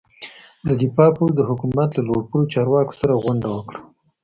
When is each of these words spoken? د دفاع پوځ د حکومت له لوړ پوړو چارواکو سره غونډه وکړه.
د 0.67 0.69
دفاع 0.81 1.09
پوځ 1.17 1.31
د 1.35 1.41
حکومت 1.49 1.89
له 1.93 2.01
لوړ 2.07 2.21
پوړو 2.29 2.51
چارواکو 2.53 2.97
سره 3.01 3.21
غونډه 3.23 3.47
وکړه. 3.51 3.79